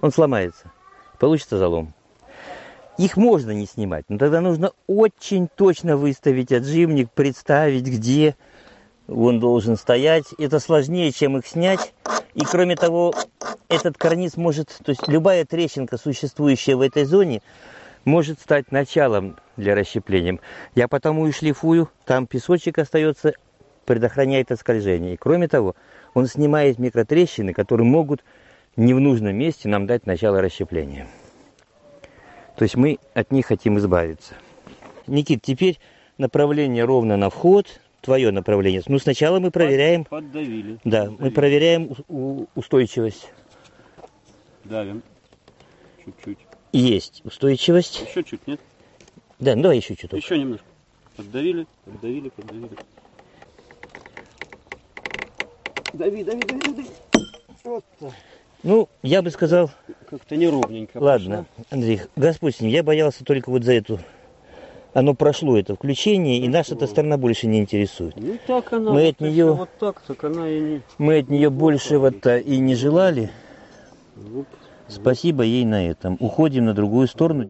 Он 0.00 0.10
сломается. 0.10 0.72
Получится 1.18 1.58
залом. 1.58 1.92
Их 2.98 3.18
можно 3.18 3.50
не 3.50 3.66
снимать, 3.66 4.06
но 4.08 4.16
тогда 4.16 4.40
нужно 4.40 4.72
очень 4.86 5.48
точно 5.54 5.98
выставить 5.98 6.50
отжимник, 6.50 7.10
представить, 7.10 7.84
где 7.84 8.36
он 9.06 9.38
должен 9.38 9.76
стоять. 9.76 10.24
Это 10.38 10.60
сложнее, 10.60 11.12
чем 11.12 11.36
их 11.36 11.46
снять. 11.46 11.92
И 12.34 12.44
кроме 12.44 12.74
того, 12.74 13.14
этот 13.68 13.98
карниз 13.98 14.36
может, 14.36 14.68
то 14.82 14.90
есть 14.90 15.06
любая 15.08 15.44
трещинка, 15.44 15.98
существующая 15.98 16.74
в 16.74 16.80
этой 16.80 17.04
зоне, 17.04 17.42
может 18.06 18.40
стать 18.40 18.72
началом 18.72 19.36
для 19.56 19.74
расщепления. 19.74 20.38
Я 20.74 20.88
потому 20.88 21.26
и 21.26 21.32
шлифую, 21.32 21.90
там 22.06 22.26
песочек 22.26 22.78
остается, 22.78 23.34
предохраняет 23.84 24.52
от 24.52 24.60
скольжения. 24.60 25.14
И 25.14 25.16
кроме 25.16 25.48
того, 25.48 25.76
он 26.14 26.26
снимает 26.26 26.78
микротрещины, 26.78 27.52
которые 27.52 27.86
могут 27.86 28.24
не 28.76 28.94
в 28.94 29.00
нужном 29.00 29.36
месте 29.36 29.68
нам 29.68 29.86
дать 29.86 30.06
начало 30.06 30.40
расщепления. 30.40 31.06
То 32.56 32.62
есть 32.64 32.76
мы 32.76 32.98
от 33.14 33.30
них 33.32 33.46
хотим 33.46 33.78
избавиться. 33.78 34.34
Никит, 35.06 35.42
теперь 35.42 35.78
направление 36.18 36.84
ровно 36.84 37.16
на 37.16 37.30
вход, 37.30 37.80
твое 38.00 38.30
направление. 38.30 38.82
Ну, 38.86 38.98
сначала 38.98 39.38
мы 39.40 39.50
проверяем, 39.50 40.04
Поддавили. 40.04 40.78
да, 40.84 41.04
мы 41.04 41.10
Поддавили. 41.10 41.34
проверяем 41.34 41.90
у- 42.08 42.16
у- 42.42 42.46
устойчивость. 42.54 43.30
Давим. 44.64 45.02
Чуть-чуть. 46.04 46.38
Есть 46.72 47.22
устойчивость. 47.24 48.02
Еще 48.08 48.24
чуть, 48.24 48.46
нет? 48.46 48.60
Да, 49.38 49.54
ну 49.54 49.62
давай 49.62 49.76
еще 49.78 49.94
чуток. 49.94 50.18
Еще 50.20 50.38
немножко. 50.38 50.64
Поддавили, 51.16 51.66
поддавили, 51.84 52.28
поддавили. 52.30 52.70
Дави, 55.92 56.24
дави, 56.24 56.42
дави, 56.42 56.60
дави. 56.60 56.86
Вот 57.64 57.84
так. 57.98 58.12
Ну, 58.66 58.88
я 59.04 59.22
бы 59.22 59.30
сказал, 59.30 59.70
Как-то 60.10 60.34
неровненько. 60.34 60.98
ладно, 60.98 61.46
Андрей, 61.70 62.00
Господь 62.16 62.56
с 62.56 62.60
ним, 62.60 62.72
я 62.72 62.82
боялся 62.82 63.24
только 63.24 63.48
вот 63.48 63.62
за 63.62 63.74
эту... 63.74 64.00
Оно 64.92 65.14
прошло, 65.14 65.56
это 65.56 65.76
включение, 65.76 66.38
и 66.38 66.48
наша 66.48 66.74
эта 66.74 66.88
сторона 66.88 67.16
больше 67.16 67.46
не 67.46 67.60
интересует. 67.60 68.14
пошло. 68.14 68.28
Ну 68.28 68.38
так 68.44 68.72
она. 68.72 68.90
Мы 68.90 69.04
вот 69.04 69.20
от 69.20 69.20
если 69.20 69.42
Вот 69.42 69.68
так, 69.78 70.00
так 70.00 70.24
она 70.24 70.48
и 70.48 70.58
не. 70.58 70.82
Мы 70.98 71.18
от 71.18 71.28
нее 71.28 71.50
большего-то 71.50 72.38
и 72.38 72.58
не 72.58 72.74
желали. 72.74 73.30
Вуп. 74.16 74.48
Спасибо 74.88 75.44
ей 75.44 75.64
на 75.64 75.88
этом. 75.88 76.16
Уходим 76.18 76.64
на 76.64 76.74
другую 76.74 77.06
сторону. 77.06 77.48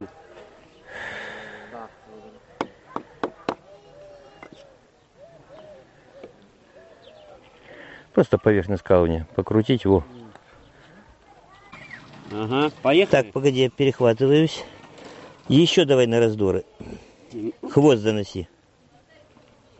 Просто 8.12 8.36
поверхность 8.36 8.82
камня 8.82 9.26
покрутить 9.34 9.84
его. 9.84 10.04
Ага, 12.32 12.70
поехали. 12.82 13.22
Так, 13.22 13.32
погоди, 13.32 13.60
я 13.62 13.70
перехватываюсь. 13.70 14.64
Еще 15.48 15.84
давай 15.84 16.06
на 16.06 16.18
раздоры. 16.20 16.64
Хвост 17.70 18.02
заноси. 18.02 18.48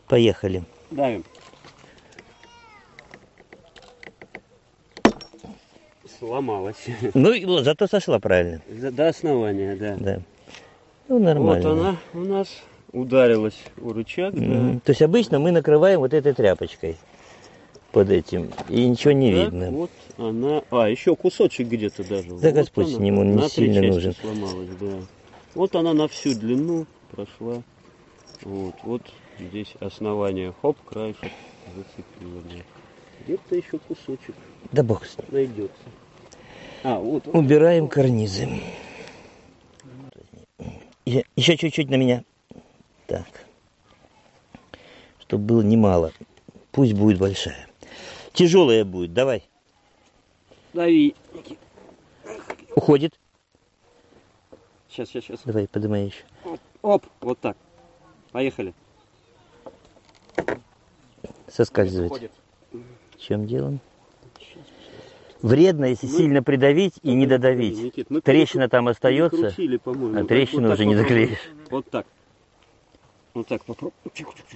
Поехали. 0.08 0.62
Давим. 0.90 1.24
Сломалась. 6.18 6.76
Ну, 7.14 7.58
зато 7.62 7.86
сошла 7.88 8.18
правильно. 8.20 8.60
За- 8.70 8.90
До 8.92 9.08
основания, 9.08 9.76
да. 9.76 9.96
Да. 9.98 10.20
Ну, 11.08 11.18
нормально. 11.18 11.68
Вот 11.70 11.78
она 11.78 11.96
у 12.14 12.18
нас 12.20 12.48
ударилась 12.92 13.58
у 13.80 13.92
рычаг, 13.92 14.34
да. 14.34 14.40
Мгм. 14.40 14.80
То 14.80 14.90
есть 14.92 15.02
обычно 15.02 15.38
мы 15.38 15.50
накрываем 15.50 16.00
вот 16.00 16.14
этой 16.14 16.32
тряпочкой 16.32 16.96
под 17.96 18.10
этим, 18.10 18.50
и 18.68 18.86
ничего 18.86 19.12
не 19.12 19.32
Так, 19.32 19.44
видно. 19.44 19.70
Вот 19.70 19.90
она. 20.18 20.62
А, 20.70 20.86
еще 20.86 21.16
кусочек 21.16 21.66
где-то 21.68 22.06
даже. 22.06 22.28
Да 22.28 22.34
Вот 22.34 22.52
Господь 22.52 22.88
она 22.88 22.94
с 22.94 22.98
ним, 22.98 23.18
он 23.20 23.36
не 23.36 23.48
сильно 23.48 23.80
нужен. 23.80 24.12
сломалась, 24.12 24.68
да. 24.78 24.98
Вот 25.54 25.74
она 25.74 25.94
на 25.94 26.06
всю 26.06 26.34
длину 26.34 26.84
прошла. 27.10 27.62
Вот, 28.42 28.74
вот 28.82 29.00
здесь 29.40 29.72
основание, 29.80 30.52
хоп, 30.60 30.76
краешек 30.84 31.32
зацепило. 31.74 32.42
Где-то 33.24 33.56
еще 33.56 33.78
кусочек 33.78 34.34
Да 34.72 34.82
бог 34.82 35.06
с 35.06 35.16
ним. 35.16 35.26
найдется. 35.30 35.72
А, 36.82 36.98
вот 36.98 37.26
он. 37.28 37.46
Убираем 37.46 37.88
карнизы. 37.88 38.46
Еще 41.06 41.56
чуть-чуть 41.56 41.88
на 41.88 41.94
меня. 41.94 42.24
Так. 43.06 43.24
Чтобы 45.20 45.44
было 45.44 45.62
немало. 45.62 46.12
Пусть 46.72 46.92
будет 46.92 47.18
большая. 47.18 47.66
Тяжелая 48.36 48.84
будет. 48.84 49.14
Давай. 49.14 49.42
Дави. 50.74 51.14
Уходит. 52.74 53.18
Сейчас, 54.90 55.08
сейчас, 55.08 55.24
сейчас. 55.24 55.40
Давай, 55.44 55.66
поднимай 55.66 56.06
еще. 56.06 56.58
Оп, 56.82 57.06
вот 57.22 57.38
так. 57.40 57.56
Поехали. 58.32 58.74
Соскальзывать. 61.48 62.10
Ходит. 62.10 62.32
В 62.72 63.18
чем 63.18 63.46
дело? 63.46 63.78
Вредно, 65.40 65.86
если 65.86 66.06
Мы- 66.06 66.12
сильно 66.18 66.42
придавить 66.42 66.94
и 67.02 67.14
не 67.14 67.26
додавить. 67.26 67.78
Никит, 67.78 68.10
мы 68.10 68.20
Трещина 68.20 68.68
там 68.68 68.88
остается, 68.88 69.48
Крутили, 69.48 69.80
а 69.84 69.90
Вот- 69.90 70.28
трещину 70.28 70.68
вот 70.68 70.74
уже 70.74 70.84
не 70.84 70.94
попробуй. 70.94 71.24
заклеишь. 71.24 71.38
Вот 71.70 71.90
так. 71.90 72.06
Вот 73.32 73.46
так 73.46 73.64
попробуй. 73.64 73.94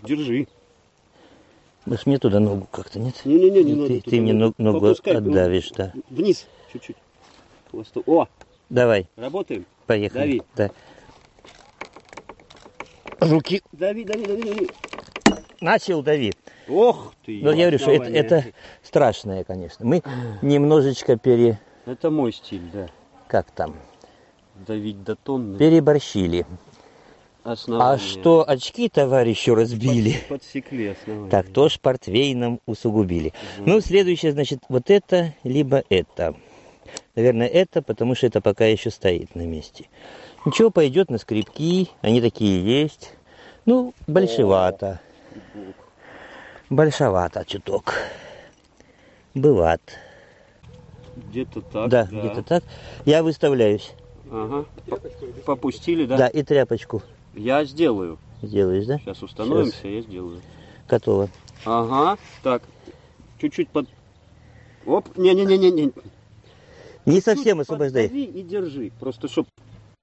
Держи. 0.02 0.48
Может, 1.86 2.06
мне 2.06 2.18
туда 2.18 2.40
ногу 2.40 2.66
как-то, 2.70 2.98
нет? 2.98 3.14
Не-не-не, 3.24 3.62
не 3.64 3.74
ты, 3.86 3.94
надо. 3.94 4.10
ты 4.10 4.20
мне 4.20 4.32
ногу. 4.32 4.54
ног- 4.58 4.72
ногу 4.82 4.86
отдавишь, 5.06 5.70
да. 5.70 5.92
Вниз 6.10 6.46
чуть-чуть. 6.72 6.96
Хвосту. 7.70 8.02
О, 8.06 8.26
Давай, 8.68 9.08
работаем. 9.16 9.64
поехали. 9.86 10.38
Дави. 10.38 10.42
Да. 10.56 10.70
Руки 13.20 13.62
Дави, 13.72 14.04
дави, 14.04 14.26
дави, 14.26 14.42
дави. 14.42 14.68
начал 15.60 16.02
дави. 16.02 16.32
Ох 16.68 17.14
ты. 17.24 17.40
Но 17.42 17.50
Ну, 17.50 17.56
я 17.56 17.64
говорю, 17.64 17.78
что 17.78 17.90
это, 17.90 18.04
это 18.04 18.44
страшное, 18.82 19.44
конечно. 19.44 19.84
Мы 19.84 20.02
немножечко 20.42 21.16
пере... 21.16 21.58
Это 21.86 22.10
мой 22.10 22.32
стиль, 22.32 22.62
да. 22.72 22.88
Как 23.26 23.50
там? 23.50 23.74
Давить 24.66 25.02
до 25.02 25.16
тонны. 25.16 25.58
Переборщили. 25.58 26.46
Основание. 27.44 27.94
А 27.94 27.98
что 27.98 28.44
очки 28.48 28.88
товарищу 28.88 29.54
разбили, 29.54 30.12
Под- 30.28 30.40
Подсекли 30.40 30.88
основание. 30.88 31.30
так 31.30 31.48
то 31.48 31.68
ж 31.68 31.78
портвейном 31.80 32.60
усугубили. 32.66 33.32
Ну, 33.58 33.80
следующее, 33.80 34.32
значит, 34.32 34.60
вот 34.68 34.90
это, 34.90 35.34
либо 35.44 35.82
это. 35.88 36.34
Наверное, 37.14 37.46
это, 37.46 37.82
потому 37.82 38.14
что 38.14 38.26
это 38.26 38.40
пока 38.40 38.66
еще 38.66 38.90
стоит 38.90 39.34
на 39.34 39.42
месте. 39.42 39.86
Ничего, 40.44 40.70
пойдет 40.70 41.10
на 41.10 41.18
скрипки, 41.18 41.88
они 42.00 42.20
такие 42.20 42.64
есть. 42.64 43.14
Ну, 43.66 43.94
большевато. 44.06 45.00
Большевато 46.70 47.44
чуток. 47.44 47.94
Бывает. 49.34 49.82
Где-то 51.16 51.60
так. 51.60 51.88
да, 51.88 52.04
где-то 52.10 52.42
так. 52.42 52.64
Я 53.04 53.22
выставляюсь. 53.22 53.92
Ага. 54.30 54.64
Попустили, 55.44 56.06
да? 56.06 56.16
Да, 56.16 56.28
и 56.28 56.42
тряпочку 56.42 57.02
Я 57.34 57.64
сделаю. 57.64 58.18
сделаешь, 58.42 58.86
да? 58.86 58.98
Сейчас 58.98 59.22
установимся, 59.22 59.86
я 59.88 60.00
сделаю. 60.02 60.40
Готово. 60.88 61.28
Ага. 61.64 62.18
Так. 62.42 62.62
Чуть-чуть 63.40 63.68
под... 63.68 63.88
Оп. 64.86 65.16
Не-не-не-не-не. 65.16 65.92
Не 67.06 67.20
совсем 67.20 67.58
Чуть 67.58 67.62
освобождай. 67.66 68.06
и 68.06 68.42
держи. 68.42 68.90
Просто 68.98 69.28
чтоб 69.28 69.46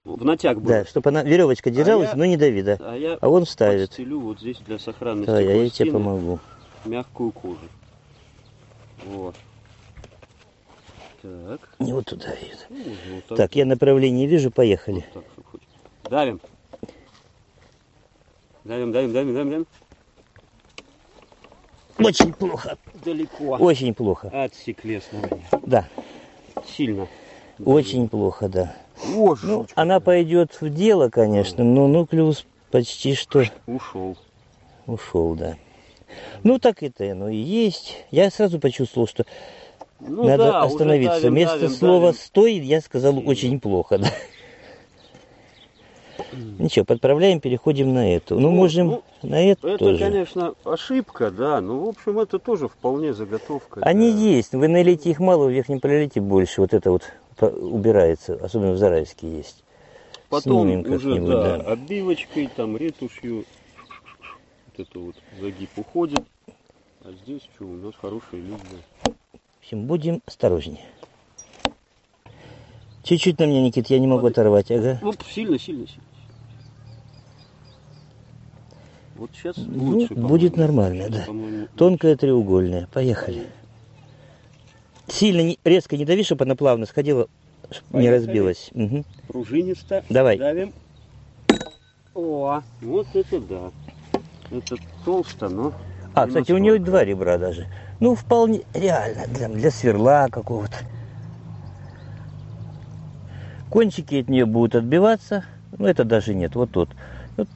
в 0.05 0.23
натяг 0.23 0.59
был. 0.59 0.69
Да, 0.69 0.85
чтобы 0.85 1.09
она 1.09 1.23
веревочка 1.23 1.69
держалась, 1.69 2.09
я- 2.11 2.15
но 2.15 2.25
не 2.25 2.37
дави, 2.37 2.61
да. 2.63 2.77
А 2.79 2.95
я 2.95 3.17
А 3.19 3.27
он 3.29 3.45
вставит. 3.45 3.89
подстелю 3.89 4.19
вот 4.21 4.39
здесь 4.39 4.57
для 4.65 4.79
сохранности 4.79 5.27
Давай, 5.27 5.63
я 5.65 5.69
тебе 5.69 5.91
помогу. 5.91 6.39
мягкую 6.85 7.31
кожу. 7.31 7.57
Вот. 9.05 9.35
Так. 11.21 11.59
Не 11.79 11.93
вот 11.93 12.05
туда. 12.05 12.27
Ну, 12.69 12.77
вот 13.13 13.25
так. 13.25 13.37
Так, 13.37 13.55
я 13.55 13.65
направление 13.65 14.27
вижу, 14.27 14.49
поехали. 14.51 15.05
Вот 15.13 15.25
так. 15.25 15.61
Давим. 16.09 16.39
Давим, 18.67 18.91
давим, 18.91 19.13
давим, 19.13 19.33
давим, 19.33 19.49
давим. 19.49 19.67
Очень 21.99 22.33
плохо. 22.33 22.77
Далеко. 23.05 23.45
Очень 23.55 23.93
плохо. 23.93 24.29
Отсекли 24.33 24.95
основание. 24.95 25.45
Да, 25.65 25.87
Сильно. 26.75 27.07
очень 27.63 28.09
плохо, 28.09 28.49
да. 28.49 28.75
О, 29.15 29.35
Ну, 29.41 29.65
она 29.75 30.01
пойдет 30.01 30.59
в 30.59 30.69
дело, 30.69 31.07
конечно, 31.07 31.63
но 31.63 31.87
нуклеус 31.87 32.45
почти 32.69 33.15
что 33.15 33.45
Ушел. 33.67 34.17
ушел, 34.85 35.35
да. 35.35 35.55
Ну, 36.43 36.59
так 36.59 36.83
это 36.83 37.09
оно 37.11 37.29
и 37.29 37.37
есть. 37.37 37.95
Я 38.11 38.29
сразу 38.29 38.59
почувствовал, 38.59 39.07
что 39.07 39.25
Ну, 40.01 40.25
надо 40.27 40.43
да, 40.51 40.61
остановиться. 40.63 41.21
давим, 41.21 41.31
Вместо 41.35 41.59
давим, 41.61 41.69
слова 41.75 42.01
давим. 42.07 42.15
«стой» 42.19 42.53
я 42.57 42.81
сказал 42.81 43.17
очень 43.25 43.61
плохо, 43.61 43.97
да. 43.97 44.09
Ничего, 46.33 46.85
подправляем, 46.85 47.39
переходим 47.39 47.93
на 47.93 48.13
эту. 48.15 48.35
Ну, 48.35 48.49
Ну, 48.49 48.51
можем 48.51 48.87
ну, 48.87 49.03
на 49.23 49.41
эту 49.41 49.67
Это, 49.67 49.77
тоже. 49.77 49.99
конечно, 49.99 50.53
ошибка, 50.63 51.31
да. 51.31 51.61
Ну, 51.61 51.85
в 51.85 51.89
общем, 51.89 52.19
это 52.19 52.39
тоже 52.39 52.67
вполне 52.67 53.13
заготовка. 53.13 53.81
Они 53.81 54.11
да. 54.11 54.17
есть. 54.17 54.53
Вы 54.53 54.67
налейте 54.67 55.11
их 55.11 55.19
мало, 55.19 55.45
в 55.45 55.51
верхнем 55.51 55.79
пролете 55.79 56.21
больше. 56.21 56.61
Вот 56.61 56.73
это 56.73 56.91
вот 56.91 57.03
убирается. 57.39 58.35
Особенно 58.41 58.73
в 58.73 58.77
Зарайске 58.77 59.29
есть. 59.29 59.63
Потом 60.29 60.67
Снимем 60.67 60.91
уже, 60.91 61.19
да, 61.21 61.57
да. 61.57 61.71
оббивочкой, 61.71 62.49
там, 62.55 62.75
ретушью. 62.75 63.45
Вот 64.65 64.87
это 64.87 64.99
вот 64.99 65.15
загиб 65.39 65.69
уходит. 65.77 66.21
А 67.01 67.11
здесь 67.23 67.41
что, 67.55 67.65
у 67.65 67.75
нас 67.75 67.93
хорошая 68.01 68.41
линия. 68.41 68.59
В 69.03 69.59
общем, 69.61 69.85
будем 69.85 70.21
осторожнее. 70.25 70.83
Чуть-чуть 73.03 73.39
на 73.39 73.45
меня, 73.45 73.61
Никит, 73.61 73.87
я 73.87 73.99
не 73.99 74.07
могу 74.07 74.27
оторвать. 74.27 74.69
Ага. 74.69 74.99
Оп, 75.01 75.15
сильно, 75.33 75.57
сильно, 75.57 75.87
сильно. 75.87 76.03
Вот 79.17 79.31
сейчас 79.33 79.55
Ну, 79.57 79.83
лучше, 79.85 80.13
будет 80.13 80.53
по-моему. 80.53 80.57
нормально, 80.57 81.09
да. 81.09 81.25
Тонкая 81.75 82.15
треугольная. 82.15 82.87
Поехали. 82.93 83.47
Сильно, 85.07 85.41
не- 85.41 85.57
резко 85.63 85.97
не 85.97 86.05
дави, 86.05 86.23
чтобы 86.23 86.45
она 86.45 86.55
плавно 86.55 86.85
сходила, 86.85 87.27
чтоб 87.71 87.99
не 87.99 88.09
разбилась. 88.11 88.69
Мгм. 88.73 89.05
Пружинисто. 89.27 90.03
Давай. 90.09 90.37
Давим. 90.37 90.71
О, 92.13 92.61
вот 92.81 93.07
это 93.13 93.39
да. 93.41 93.71
Это 94.51 94.75
толсто, 95.03 95.49
но... 95.49 95.73
А, 96.13 96.25
не 96.25 96.27
кстати, 96.27 96.51
у 96.51 96.57
нее 96.57 96.77
два 96.79 97.03
ребра 97.03 97.37
даже. 97.37 97.67
Ну, 97.99 98.13
вполне 98.13 98.61
реально, 98.73 99.27
для, 99.27 99.49
для 99.49 99.71
сверла 99.71 100.27
какого-то. 100.29 100.75
Кончики 103.69 104.15
от 104.21 104.29
нее 104.29 104.45
будут 104.45 104.75
отбиваться. 104.75 105.43
Ну, 105.77 105.87
это 105.87 106.03
даже 106.03 106.33
нет, 106.35 106.55
вот 106.55 106.71
тут. 106.71 106.89
Вот 106.89 106.97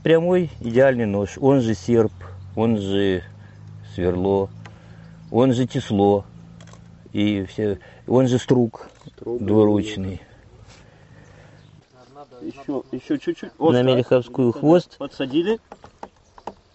прямой 0.04 0.50
идеальный 0.60 1.06
нож. 1.06 1.38
Он 1.40 1.62
же 1.62 1.74
серп, 1.74 2.14
он 2.56 2.78
же 2.78 3.24
сверло, 3.96 4.50
он 5.32 5.54
же 5.54 5.66
тесло. 5.68 6.26
И 7.14 7.44
все, 7.46 7.80
он 8.08 8.28
же 8.28 8.38
струк 8.38 8.88
Строго. 9.16 9.44
двуручный. 9.44 10.22
Еще, 12.42 12.84
еще 12.92 13.20
чуть-чуть. 13.20 13.52
На 13.60 13.84
Мелеховскую 13.84 14.52
хвост. 14.52 14.98
Подсадили. 14.98 15.60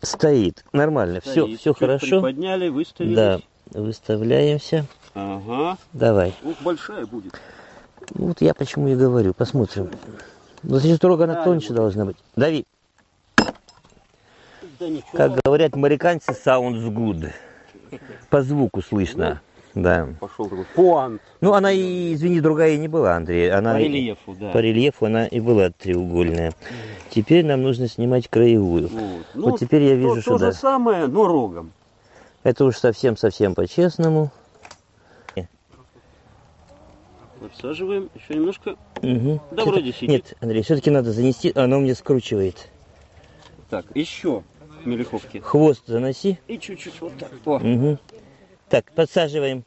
Стоит. 0.03 0.65
Нормально. 0.73 1.21
Все, 1.21 1.43
Стоит. 1.43 1.59
все 1.61 1.71
Чуть 1.71 1.79
хорошо. 1.79 2.07
Приподняли, 2.21 2.69
выставили. 2.69 3.15
Да. 3.15 3.41
Выставляемся. 3.73 4.87
Ага. 5.15 5.79
Давай. 5.93 6.35
Ух, 6.45 6.55
большая 6.63 7.07
будет. 7.07 7.35
Вот 8.11 8.41
я 8.41 8.55
почему 8.55 8.89
и 8.89 8.95
говорю, 8.95 9.35
посмотрим. 9.35 9.91
Но 10.63 10.79
значит, 10.79 10.99
строго 10.99 11.25
она 11.25 11.35
Да, 11.35 11.45
тоньше 11.45 11.69
вот. 11.71 11.77
должна 11.77 12.05
быть. 12.05 12.17
Дави. 12.37 12.65
Да 14.79 14.89
ничего. 14.89 15.09
Как 15.13 15.39
говорят 15.45 15.75
американцы, 15.75 16.33
sounds 16.33 16.85
good. 16.93 17.31
По 18.31 18.43
звуку 18.43 18.83
слышно. 18.83 19.41
Да. 19.75 20.09
Пошел 20.21 20.47
такой 20.49 20.65
пуант. 20.75 21.21
Ну, 21.43 21.53
она 21.53 21.71
и, 21.71 22.15
извини, 22.15 22.41
другая 22.41 22.73
и 22.73 22.79
не 22.79 22.89
была, 22.89 23.17
Андрей. 23.17 23.51
Она 23.53 23.75
По 23.75 23.79
рельефу, 23.79 24.35
да. 24.35 24.51
По 24.51 24.59
рельефу 24.59 25.07
она 25.07 25.27
и 25.27 25.39
была 25.39 25.71
треугольная. 25.71 26.55
Теперь 27.11 27.45
нам 27.45 27.63
нужно 27.63 27.87
снимать 27.87 28.29
краевую. 28.29 28.89
Вот, 28.89 29.27
Вот 29.35 29.61
теперь 29.61 29.83
я 29.83 29.91
то- 29.91 29.97
вижу, 29.97 30.15
то, 30.15 30.21
что 30.23 30.39
же 30.39 30.47
да. 30.47 30.53
самое, 30.53 31.07
но 31.07 31.27
рогом. 31.27 31.73
Это 32.43 32.65
уж 32.65 32.77
совсем-совсем 32.79 33.55
по-честному. 33.55 34.31
Подсаживаем 37.39 38.09
еще 38.15 38.35
немножко. 38.35 38.77
Угу. 39.03 39.41
Да 39.53 39.65
вроде 39.65 39.93
сидит. 39.93 40.09
Нет, 40.09 40.35
Андрей, 40.41 40.63
все-таки 40.63 40.91
надо 40.91 41.13
занести, 41.13 41.53
оно 41.55 41.79
мне 41.81 41.95
скручивает. 41.95 42.69
Так, 43.69 43.85
еще 43.95 44.43
мелеховки. 44.87 45.39
Хвост 45.39 45.87
заноси. 45.87 46.39
И 46.47 46.59
чуть-чуть 46.59 47.01
вот 47.01 47.19
так. 47.19 47.31
О, 47.45 47.57
Угу. 47.57 47.99
Так, 48.69 48.91
подсаживаем. 48.93 49.65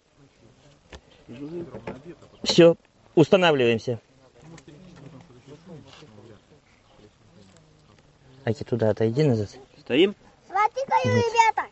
Все, 2.44 2.76
устанавливаемся. 3.16 4.00
Аки 8.46 8.64
туда 8.64 8.90
отойди 8.90 9.24
назад. 9.24 9.50
стоим, 9.82 10.16
Смотри-ка, 10.48 10.96
ребята! 11.06 11.70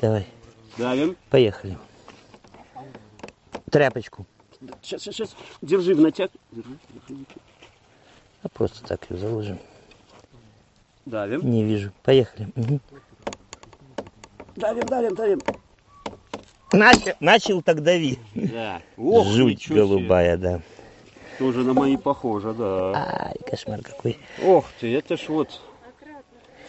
Давай, 0.00 0.26
давим. 0.76 1.16
поехали. 1.30 1.78
Тряпочку. 3.70 4.26
Сейчас, 4.82 5.02
сейчас, 5.02 5.14
сейчас. 5.14 5.36
Держи 5.62 5.94
в 5.94 6.00
натяг. 6.00 6.30
Держи, 6.50 6.78
держи. 7.08 7.24
А 8.42 8.48
просто 8.48 8.84
так 8.86 9.08
ее 9.10 9.18
заложим. 9.18 9.58
Давим. 11.06 11.48
Не 11.48 11.62
вижу. 11.64 11.92
Поехали. 12.02 12.48
Давим, 14.56 14.84
давим, 14.86 15.14
давим. 15.14 15.40
Начал, 16.72 17.12
начал 17.20 17.62
так 17.62 17.82
дави. 17.82 18.18
Да. 18.34 18.82
Ох, 18.96 19.26
Жуть 19.28 19.52
ничего 19.52 19.76
себе. 19.76 19.86
голубая, 19.86 20.36
да. 20.36 20.60
Тоже 21.38 21.62
на 21.62 21.74
мои 21.74 21.96
похоже, 21.96 22.52
да. 22.54 22.92
Ай, 22.94 23.36
кошмар 23.48 23.82
какой. 23.82 24.18
Ох 24.44 24.64
ты, 24.80 24.92
это 24.94 25.16
ж 25.16 25.28
вот 25.28 25.60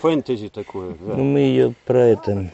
фэнтези 0.02 0.50
такое, 0.50 0.94
да. 0.94 1.16
Ну 1.16 1.24
мы 1.24 1.40
ее 1.40 1.74
про 1.86 2.00
это. 2.00 2.52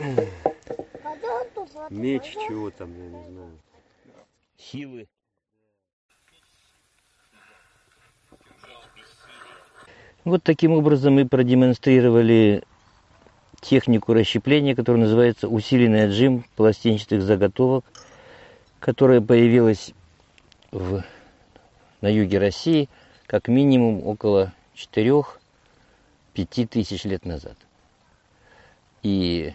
Меч 1.89 2.23
чего 2.47 2.69
там, 2.71 2.89
я 2.95 3.09
не 3.09 3.29
знаю. 3.29 3.51
Силы. 4.57 5.07
Вот 10.25 10.41
таким 10.41 10.71
образом 10.71 11.15
мы 11.15 11.27
продемонстрировали 11.27 12.63
технику 13.59 14.13
расщепления, 14.13 14.73
которая 14.73 15.01
называется 15.01 15.49
усиленный 15.49 16.05
отжим 16.05 16.45
пластинчатых 16.55 17.21
заготовок, 17.21 17.83
которая 18.79 19.19
появилась 19.19 19.93
в, 20.71 21.03
на 21.99 22.07
юге 22.07 22.39
России 22.39 22.89
как 23.25 23.49
минимум 23.49 24.05
около 24.07 24.53
4-5 24.75 25.25
тысяч 26.69 27.03
лет 27.03 27.25
назад. 27.25 27.57
И 29.01 29.53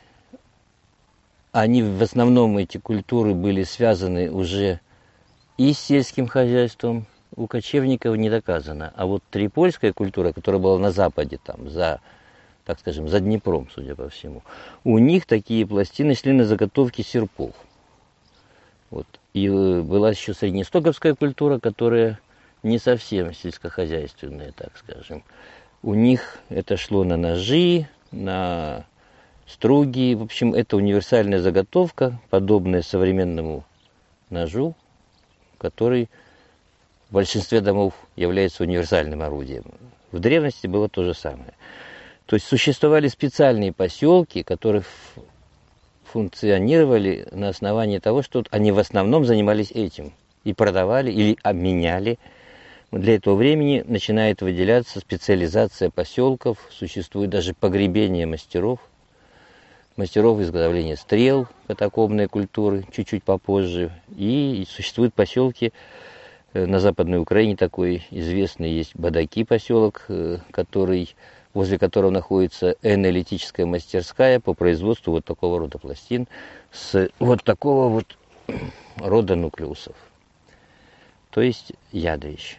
они 1.52 1.82
в 1.82 2.02
основном, 2.02 2.58
эти 2.58 2.76
культуры, 2.76 3.32
были 3.32 3.62
связаны 3.62 4.30
уже 4.30 4.80
и 5.56 5.72
с 5.72 5.78
сельским 5.78 6.26
хозяйством, 6.26 7.06
у 7.36 7.46
кочевников 7.46 8.16
не 8.16 8.30
доказано. 8.30 8.92
А 8.96 9.06
вот 9.06 9.22
трипольская 9.30 9.92
культура, 9.92 10.32
которая 10.32 10.60
была 10.60 10.78
на 10.78 10.90
западе, 10.90 11.38
там, 11.42 11.68
за, 11.68 12.00
так 12.64 12.80
скажем, 12.80 13.08
за 13.08 13.20
Днепром, 13.20 13.68
судя 13.74 13.94
по 13.94 14.08
всему, 14.08 14.42
у 14.84 14.98
них 14.98 15.26
такие 15.26 15.66
пластины 15.66 16.14
шли 16.14 16.32
на 16.32 16.44
заготовки 16.44 17.02
серпов. 17.02 17.54
Вот. 18.90 19.06
И 19.34 19.46
э, 19.46 19.82
была 19.82 20.10
еще 20.10 20.34
среднестоковская 20.34 21.14
культура, 21.14 21.58
которая 21.58 22.18
не 22.62 22.78
совсем 22.78 23.34
сельскохозяйственная, 23.34 24.52
так 24.52 24.76
скажем. 24.76 25.22
У 25.82 25.94
них 25.94 26.38
это 26.48 26.76
шло 26.76 27.04
на 27.04 27.16
ножи, 27.16 27.88
на 28.10 28.84
струги. 29.46 30.14
В 30.14 30.22
общем, 30.22 30.54
это 30.54 30.76
универсальная 30.76 31.40
заготовка, 31.40 32.18
подобная 32.30 32.82
современному 32.82 33.64
ножу, 34.30 34.74
который 35.58 36.08
в 37.08 37.14
большинстве 37.14 37.60
домов 37.60 37.94
является 38.16 38.62
универсальным 38.62 39.22
орудием. 39.22 39.64
В 40.12 40.18
древности 40.18 40.66
было 40.66 40.88
то 40.88 41.04
же 41.04 41.14
самое. 41.14 41.54
То 42.26 42.36
есть 42.36 42.46
существовали 42.46 43.08
специальные 43.08 43.72
поселки, 43.72 44.42
которые 44.42 44.82
функционировали 46.04 47.26
на 47.32 47.48
основании 47.48 47.98
того, 47.98 48.22
что 48.22 48.44
они 48.50 48.72
в 48.72 48.78
основном 48.78 49.24
занимались 49.24 49.70
этим 49.70 50.12
и 50.44 50.52
продавали 50.52 51.10
или 51.10 51.38
обменяли. 51.42 52.18
Для 52.90 53.16
этого 53.16 53.34
времени 53.34 53.84
начинает 53.86 54.40
выделяться 54.40 55.00
специализация 55.00 55.90
поселков, 55.90 56.58
существует 56.70 57.30
даже 57.30 57.52
погребение 57.54 58.24
мастеров, 58.26 58.80
мастеров 59.96 60.40
изготовления 60.40 60.96
стрел, 60.96 61.46
катакомной 61.66 62.28
культуры, 62.28 62.84
чуть-чуть 62.92 63.24
попозже. 63.24 63.90
И 64.16 64.66
существуют 64.68 65.12
поселки, 65.12 65.72
на 66.54 66.80
Западной 66.80 67.18
Украине 67.18 67.56
такой 67.56 68.06
известный 68.10 68.70
есть 68.70 68.96
Бадаки 68.96 69.44
поселок, 69.44 70.04
э, 70.08 70.38
который 70.50 71.14
возле 71.54 71.78
которого 71.78 72.10
находится 72.10 72.76
энолитическая 72.82 73.66
мастерская 73.66 74.38
по 74.38 74.54
производству 74.54 75.12
вот 75.12 75.24
такого 75.24 75.58
рода 75.58 75.78
пластин 75.78 76.28
с 76.70 77.10
вот 77.18 77.42
такого 77.42 77.88
вот 77.88 78.16
рода 78.96 79.34
нуклеусов, 79.34 79.96
то 81.30 81.40
есть 81.40 81.72
ядовищ. 81.92 82.58